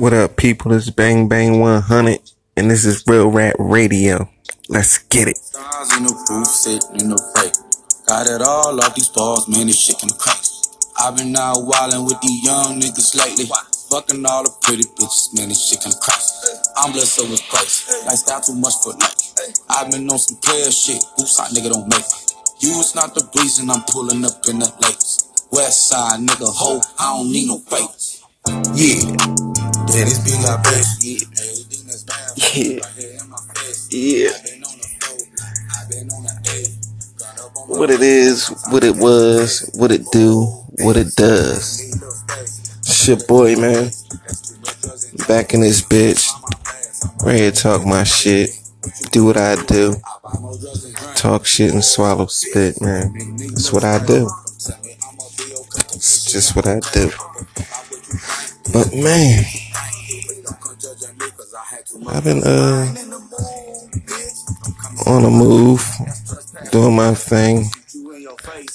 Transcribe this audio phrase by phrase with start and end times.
[0.00, 0.70] What up, people?
[0.70, 2.20] This is Bang Bang 100,
[2.56, 4.32] and this is Real Rap Radio.
[4.70, 5.36] Let's get it.
[5.36, 7.52] Stars in the sitting in the break.
[8.08, 10.40] Got it all off these balls, man, this shit can crack.
[10.96, 13.44] I've been out wildin' with these young niggas lately.
[13.92, 16.24] Fucking all the pretty bitches, man, this shit can crack.
[16.80, 17.84] I'm blessed so it's price.
[18.08, 19.36] Lifestyle too much for life.
[19.68, 22.32] I've been on some player shit, boots out nigga don't make it.
[22.64, 25.28] You is not the reason I'm pulling up in the lakes.
[25.52, 28.24] West side nigga, ho, I don't need no fakes.
[28.72, 29.29] Yeah,
[29.92, 30.90] Yeah, be like bitch.
[32.54, 32.78] yeah,
[33.90, 34.30] yeah.
[37.66, 40.42] What it is, what it was, what it do,
[40.82, 41.90] what it does.
[42.86, 43.90] Shit, boy, man.
[45.26, 46.28] Back in this bitch.
[47.24, 48.50] Ready to talk my shit.
[49.10, 49.96] Do what I do.
[51.16, 53.12] Talk shit and swallow spit, man.
[53.38, 54.30] That's what I do.
[55.94, 57.10] It's just what I do.
[58.72, 59.44] But man,
[62.08, 62.94] I've been uh
[65.06, 65.84] on the move,
[66.70, 67.64] doing my thing,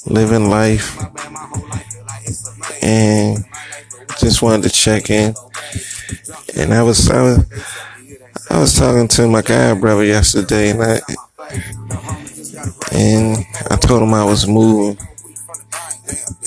[0.06, 0.98] living life,
[2.82, 3.46] and
[4.20, 5.34] just wanted to check in.
[6.58, 7.46] And I was I was
[8.50, 11.00] I was talking to my guy brother yesterday, and I
[12.92, 14.98] and I told him I was moving,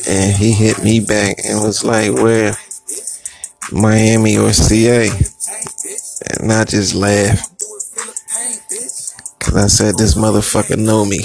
[0.06, 2.55] and he hit me back and was like, "Where?"
[3.72, 5.08] Miami or CA.
[6.41, 7.48] And I just laugh.
[9.38, 11.19] Cause I said this motherfucker know me.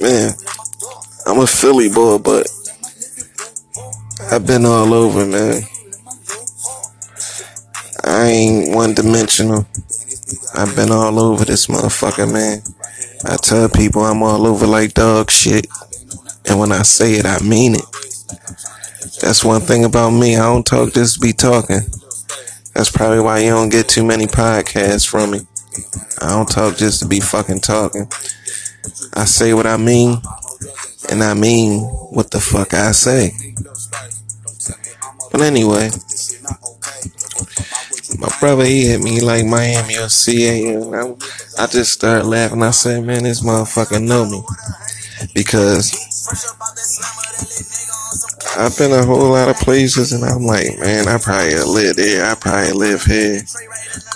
[0.00, 0.34] Man,
[1.26, 2.48] I'm a Philly boy, but
[4.30, 5.62] I've been all over, man.
[8.04, 9.66] I ain't one dimensional.
[10.54, 12.62] I've been all over this motherfucker, man.
[13.24, 15.66] I tell people I'm all over like dog shit.
[16.46, 17.86] And when I say it, I mean it.
[19.20, 20.36] That's one thing about me.
[20.36, 21.80] I don't talk just to be talking.
[22.74, 25.40] That's probably why you don't get too many podcasts from me.
[26.20, 28.08] I don't talk just to be fucking talking.
[29.14, 30.18] I say what I mean,
[31.10, 33.32] and I mean what the fuck I say.
[35.30, 35.90] But anyway,
[38.18, 42.62] my brother he hit me like Miami or CA, and I, I just started laughing.
[42.62, 44.42] I said, man, this motherfucker know me
[45.34, 46.03] because
[48.56, 52.24] I've been a whole lot of places, and I'm like, man, I probably live there.
[52.24, 53.42] I probably live here,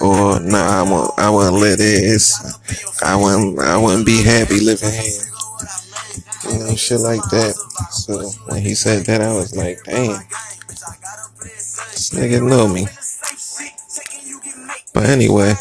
[0.01, 1.19] or no, nah, I won't.
[1.19, 2.15] I wouldn't live there.
[2.15, 3.59] It's, I wouldn't.
[3.59, 5.21] I wouldn't be happy living here.
[6.51, 7.55] You know, shit like that.
[7.91, 10.23] So when he said that, I was like, damn,
[11.91, 12.87] this nigga know me.
[14.95, 15.55] But anyway,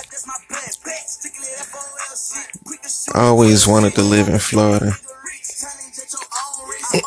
[3.13, 4.93] I always wanted to live in Florida.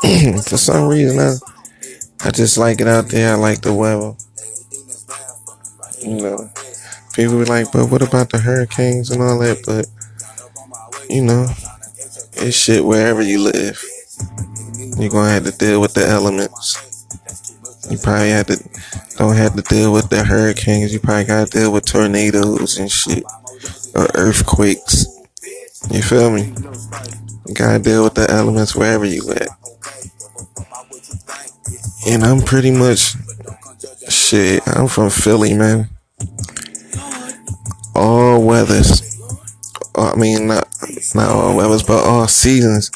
[0.48, 1.34] For some reason, I
[2.26, 3.34] I just like it out there.
[3.34, 4.14] I like the weather.
[6.02, 6.50] You know,
[7.14, 9.62] people be like, but what about the hurricanes and all that?
[9.66, 9.86] But
[11.10, 11.46] you know,
[12.34, 13.82] it's shit wherever you live.
[14.98, 16.90] You're gonna have to deal with the elements.
[17.90, 18.56] You probably have to
[19.18, 20.92] don't have to deal with the hurricanes.
[20.92, 23.24] You probably gotta deal with tornadoes and shit
[23.94, 25.06] or earthquakes.
[25.90, 26.54] You feel me?
[27.46, 29.48] You gotta deal with the elements wherever you at.
[32.06, 33.14] And I'm pretty much
[34.08, 34.62] shit.
[34.66, 35.88] I'm from Philly, man.
[37.94, 39.18] All weathers.
[39.94, 40.68] Uh, I mean, not
[41.14, 42.90] not all weathers, but all seasons.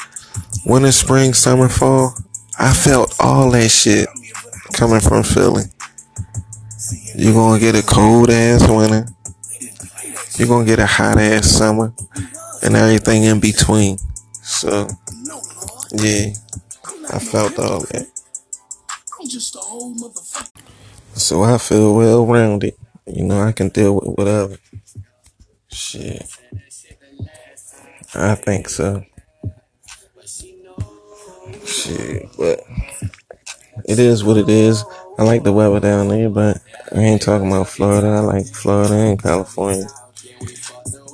[0.65, 2.15] Winter, spring, summer, fall.
[2.57, 4.07] I felt all that shit
[4.73, 5.63] coming from Philly.
[7.15, 9.07] You're gonna get a cold ass winter.
[10.37, 11.93] You're gonna get a hot ass summer,
[12.63, 13.97] and everything in between.
[14.41, 14.87] So,
[15.91, 16.33] yeah,
[17.11, 18.14] I felt all that.
[21.13, 22.75] So I feel well rounded.
[23.07, 24.57] You know, I can deal with whatever.
[25.69, 26.25] Shit.
[28.13, 29.03] I think so.
[31.65, 32.61] Shit, but
[33.85, 34.83] it is what it is.
[35.17, 36.61] I like the weather down there, but
[36.91, 38.07] I ain't talking about Florida.
[38.07, 39.87] I like Florida and California.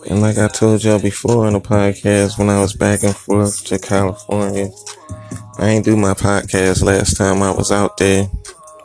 [0.10, 3.64] And like I told y'all before in the podcast, when I was back and forth
[3.66, 4.70] to California,
[5.60, 8.28] I ain't do my podcast last time I was out there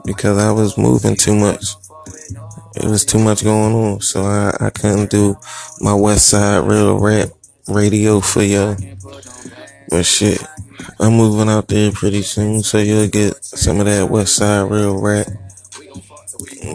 [0.04, 1.64] because I was moving too much.
[2.76, 5.36] It was too much going on, so I, I couldn't do
[5.80, 7.30] my West Side Real Rap
[7.66, 8.76] radio for y'all.
[9.88, 10.42] But shit,
[11.00, 15.00] I'm moving out there pretty soon, so you'll get some of that West Side Real
[15.00, 15.26] Rap.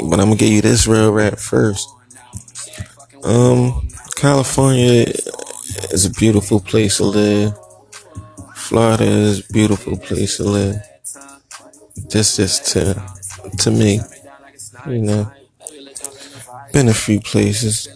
[0.10, 1.88] But I'm gonna give you this real rap first.
[3.24, 3.88] Um,
[4.22, 5.06] California
[5.90, 7.58] is a beautiful place to live.
[8.54, 10.76] Florida is a beautiful place to live.
[12.08, 13.02] Just, just to,
[13.58, 14.00] to me,
[14.86, 15.32] you know,
[16.72, 17.88] been a few places,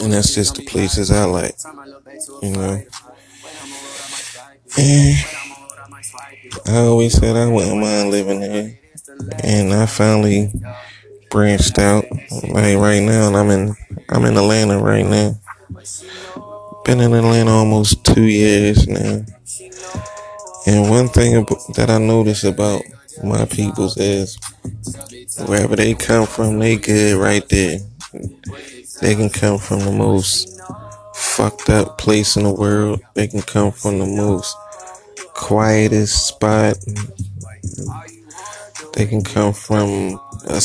[0.00, 1.58] and that's just the places I like,
[2.40, 2.82] you know.
[4.78, 5.16] And
[6.66, 8.80] I always said I wouldn't mind living here,
[9.44, 10.50] and I finally
[11.30, 12.04] branched out.
[12.48, 13.74] Like right now, I'm in,
[14.08, 15.38] I'm in Atlanta right now.
[16.84, 19.24] Been in Atlanta almost two years now.
[20.66, 21.44] And one thing
[21.74, 22.82] that I notice about
[23.22, 24.38] my peoples is
[25.46, 27.78] wherever they come from, they good right there.
[29.00, 30.60] They can come from the most
[31.14, 33.00] fucked up place in the world.
[33.14, 34.56] They can come from the most
[35.34, 36.76] quietest spot.
[38.94, 40.60] They can come from a,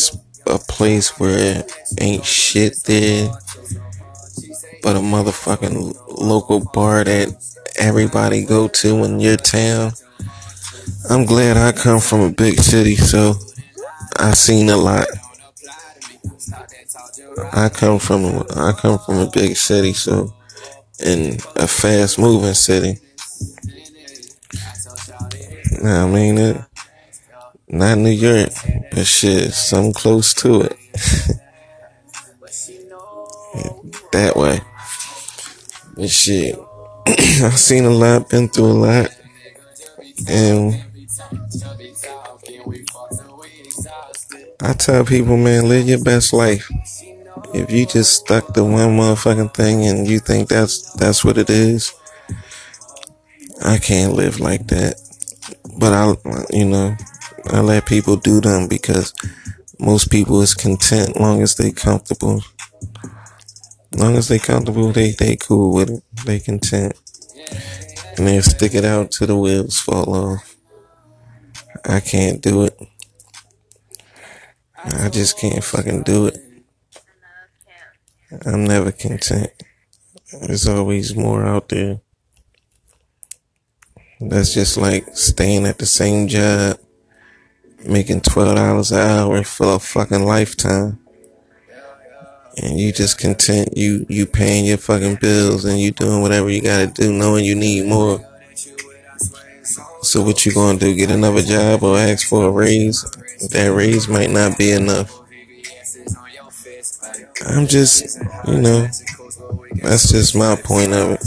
[0.48, 1.64] a place where
[2.00, 3.32] ain't shit there
[4.84, 7.34] but a motherfucking local bar that
[7.80, 9.94] everybody go to in your town.
[11.10, 13.36] I'm glad I come from a big city, so
[14.18, 15.08] I've seen a lot.
[17.54, 20.34] I come from I come from a big city, so
[21.00, 23.00] in a fast moving city.
[25.84, 26.62] I mean it.
[27.74, 28.50] Not New York,
[28.92, 30.78] but shit, something close to it.
[34.12, 34.62] that way.
[35.96, 36.56] But shit,
[37.08, 39.10] I've seen a lot, been through a lot,
[40.28, 40.84] and
[44.62, 46.70] I tell people, man, live your best life.
[47.56, 51.50] If you just stuck to one motherfucking thing and you think that's that's what it
[51.50, 51.92] is,
[53.66, 55.02] I can't live like that.
[55.80, 56.14] But I,
[56.56, 56.96] you know,
[57.50, 59.14] I let people do them because
[59.80, 62.44] most people is content long as they comfortable.
[63.96, 66.04] Long as they comfortable, they they cool with it.
[66.26, 66.94] They content.
[68.18, 70.56] And they stick it out till the wheels fall off.
[71.86, 72.80] I can't do it.
[74.78, 76.38] I just can't fucking do it.
[78.46, 79.52] I'm never content.
[80.42, 82.02] There's always more out there.
[84.20, 86.80] That's just like staying at the same job,
[87.86, 91.00] making twelve dollars an hour for a fucking lifetime.
[92.62, 96.62] And you just content you you paying your fucking bills and you doing whatever you
[96.62, 98.20] gotta do knowing you need more.
[100.02, 100.94] So what you gonna do?
[100.94, 103.02] Get another job or ask for a raise?
[103.52, 105.20] That raise might not be enough.
[107.46, 108.88] I'm just, you know,
[109.82, 111.24] that's just my point of it.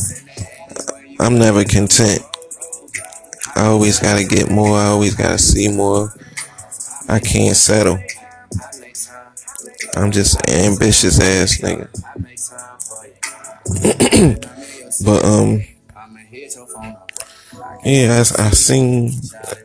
[1.18, 2.20] I'm never content.
[3.54, 4.76] I always gotta get more.
[4.76, 6.12] I always gotta see more.
[7.08, 7.98] I can't settle.
[9.96, 11.88] I'm just ambitious ass nigga.
[15.04, 15.62] but um,
[17.84, 19.12] yeah, I, I seen,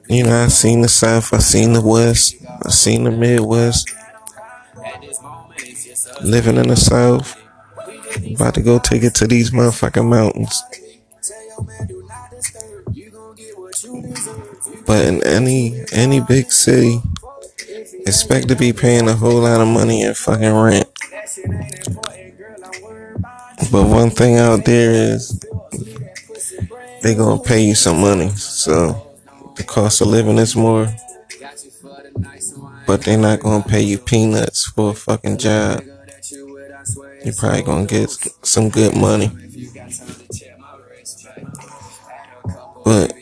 [0.09, 3.95] you know, I seen the South, I seen the West, I seen the Midwest.
[6.23, 7.35] Living in the South,
[8.35, 10.63] about to go take it to these motherfucking mountains.
[14.85, 17.01] But in any any big city,
[18.05, 20.87] expect to be paying a whole lot of money in fucking rent.
[23.71, 25.39] But one thing out there is
[27.01, 29.07] they gonna pay you some money, so
[29.55, 30.93] the cost of living is more.
[32.85, 35.83] But they're not gonna pay you peanuts for a fucking job.
[37.23, 38.09] You're probably gonna get
[38.43, 39.31] some good money.
[42.83, 43.13] But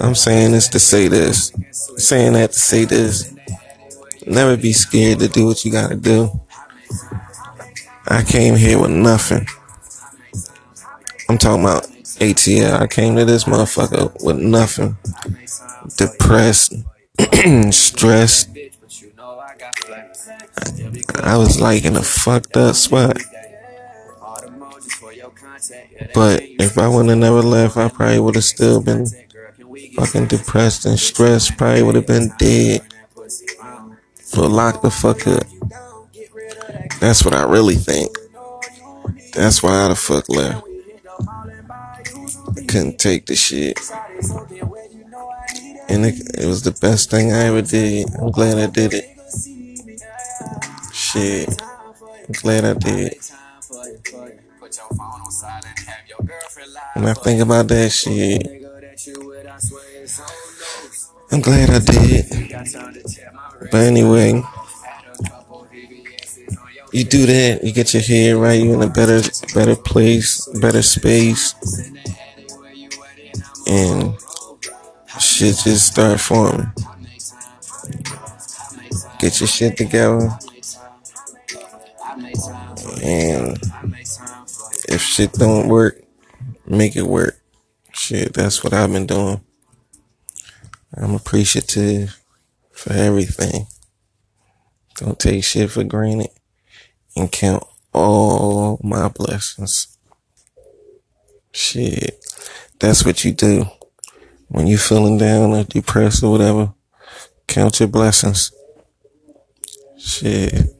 [0.00, 1.52] I'm saying this to say this.
[1.96, 3.34] saying that to say this.
[4.26, 6.40] Never be scared to do what you gotta do.
[8.06, 9.46] I came here with nothing.
[11.28, 11.84] I'm talking about
[12.20, 12.80] ATL.
[12.80, 14.96] I came to this motherfucker with nothing.
[15.96, 16.74] Depressed,
[17.70, 18.48] stressed.
[21.22, 23.18] I was like in a fucked up spot.
[26.14, 29.06] But if I wouldn't have never left, I probably would have still been
[29.98, 31.56] fucking depressed and stressed.
[31.56, 32.82] Probably would have been dead.
[34.34, 35.42] But lock the fuck up.
[37.00, 38.16] That's what I really think.
[39.34, 40.64] That's why I the fuck left.
[42.56, 43.78] I couldn't take the shit.
[45.88, 48.08] And it, it was the best thing I ever did.
[48.16, 49.04] I'm glad I did it.
[50.92, 51.60] Shit.
[52.02, 53.16] I'm glad I did.
[56.94, 58.67] When I think about that shit,
[61.30, 62.26] I'm glad I did.
[63.70, 64.42] But anyway,
[66.92, 69.20] you do that, you get your head right, you in a better
[69.54, 71.54] better place, better space.
[73.66, 74.14] And
[75.20, 76.72] shit just start forming.
[79.18, 80.30] Get your shit together.
[83.02, 83.58] And
[84.88, 86.02] if shit don't work,
[86.66, 87.38] make it work.
[87.92, 89.40] Shit, that's what I've been doing.
[90.94, 92.20] I'm appreciative
[92.70, 93.66] for everything.
[94.96, 96.30] Don't take shit for granted
[97.16, 99.98] and count all my blessings.
[101.52, 102.24] Shit,
[102.78, 103.66] that's what you do.
[104.48, 106.72] When you feeling down or depressed or whatever,
[107.46, 108.52] count your blessings.
[109.98, 110.74] Shit.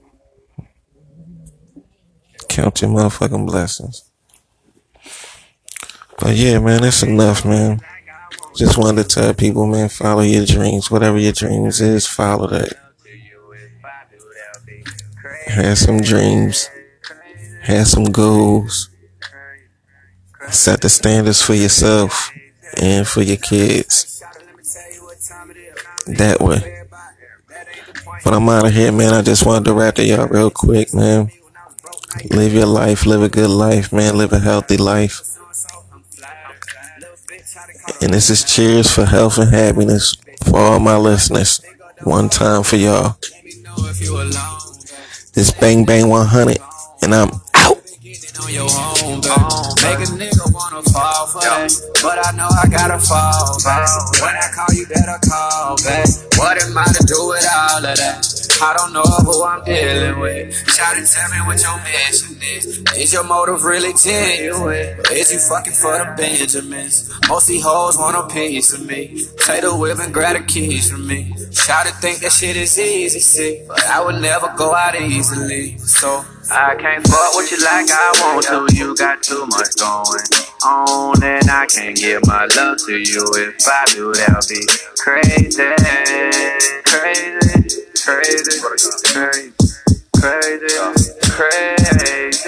[2.49, 4.11] Count your motherfucking blessings.
[6.19, 7.81] But yeah, man, that's enough, man.
[8.55, 10.91] Just wanted to tell people, man, follow your dreams.
[10.91, 12.75] Whatever your dreams is, follow that.
[15.47, 16.69] Have some dreams.
[17.63, 18.91] Have some goals.
[20.51, 22.31] Set the standards for yourself
[22.81, 24.23] and for your kids.
[26.07, 26.85] That way.
[28.25, 29.15] But I'm out of here, man.
[29.15, 31.31] I just wanted to rap to y'all real quick, man.
[32.31, 34.17] Live your life, live a good life, man.
[34.17, 35.21] Live a healthy life.
[38.00, 40.14] And this is cheers for health and happiness
[40.45, 41.61] for all my listeners.
[42.04, 43.16] One time for y'all.
[45.35, 46.59] This Bang Bang 100,
[47.02, 47.78] and I'm out.
[52.02, 53.88] But I know I gotta fall back.
[54.21, 56.09] When I call, you better call back.
[56.37, 58.48] What am I to do with all of that?
[58.61, 60.55] I don't know who I'm dealing with.
[60.69, 62.85] Shout and tell me what your mission is.
[62.97, 64.99] Is your motive really genuine?
[65.12, 67.12] Is you fucking for the Benjamins?
[67.29, 69.25] Most these hoes want a piece of me.
[69.38, 71.35] Take the whip and grab the keys from me.
[71.53, 73.65] Shout and think that shit is easy, see.
[73.69, 75.79] But I would never go out easily.
[75.79, 78.75] So I can't fuck with you like I want to.
[78.75, 80.25] You got too much going
[80.65, 83.23] on, and I can't give my love to you.
[83.35, 84.67] If I do, that'll be
[84.99, 89.52] crazy, crazy, crazy, crazy,
[90.16, 90.73] crazy,
[91.28, 92.38] crazy.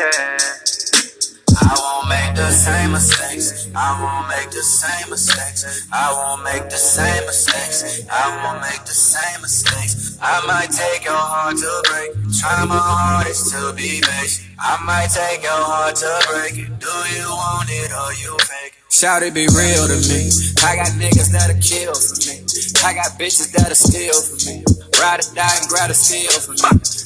[1.61, 3.68] I won't make the same mistakes.
[3.75, 5.88] I won't make the same mistakes.
[5.92, 8.06] I won't make the same mistakes.
[8.11, 10.18] I won't make the same mistakes.
[10.23, 12.11] I might take your heart to break.
[12.40, 14.56] Try my hardest to be patient.
[14.59, 16.54] I might take your heart to break.
[16.80, 18.92] Do you want it or you fake it?
[18.92, 20.32] Shout it be real to me.
[20.64, 22.60] I got niggas that'll kill for me.
[22.85, 24.65] I got bitches that'll steal for me.
[25.01, 27.01] Ride or die and grab a steal for me.